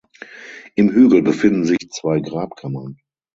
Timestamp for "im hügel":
0.73-1.21